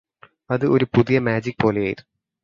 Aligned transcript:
അത് 0.49 0.65
ഒരു 0.67 0.85
പുതിയ 0.95 1.19
മാജിക് 1.19 1.59
പോലെയായിരുന്നു 1.63 2.09